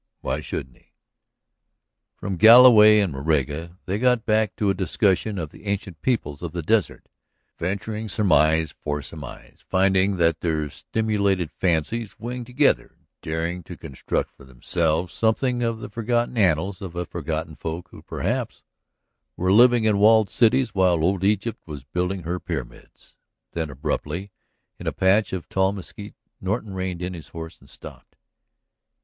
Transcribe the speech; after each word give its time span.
Why 0.21 0.41
shouldn't 0.41 0.77
he?" 0.77 0.93
From 2.15 2.37
Galloway 2.37 3.01
and 3.01 3.13
Moraga 3.13 3.77
they 3.85 3.99
got 3.99 4.25
back 4.25 4.55
to 4.55 4.71
a 4.71 4.73
discussion 4.73 5.37
of 5.37 5.51
the 5.51 5.67
ancient 5.67 6.01
peoples 6.01 6.41
of 6.41 6.53
the 6.53 6.63
desert, 6.63 7.07
venturing 7.59 8.09
surmise 8.09 8.71
for 8.83 9.03
surmise, 9.03 9.63
finding 9.69 10.17
that 10.17 10.39
their 10.39 10.71
stimulated 10.71 11.51
fancies 11.51 12.17
winged 12.19 12.47
together, 12.47 12.97
daring 13.21 13.61
to 13.61 13.77
construct 13.77 14.31
for 14.31 14.43
themselves 14.43 15.13
something 15.13 15.61
of 15.61 15.81
the 15.81 15.87
forgotten 15.91 16.35
annals 16.35 16.81
of 16.81 16.95
a 16.95 17.05
forgotten 17.05 17.55
folk 17.55 17.89
who, 17.91 18.01
perhaps, 18.01 18.63
were 19.37 19.53
living 19.53 19.83
in 19.83 19.99
walled 19.99 20.31
cities 20.31 20.73
while 20.73 21.03
old 21.03 21.23
Egypt 21.23 21.61
was 21.67 21.83
building 21.83 22.23
her 22.23 22.39
pyramids. 22.39 23.13
Then, 23.51 23.69
abruptly, 23.69 24.31
in 24.79 24.87
a 24.87 24.91
patch 24.93 25.31
of 25.31 25.47
tall 25.47 25.71
mesquite, 25.73 26.15
Norton 26.41 26.73
reined 26.73 27.03
in 27.03 27.13
his 27.13 27.27
horse 27.27 27.59
and 27.59 27.69
stopped. 27.69 28.15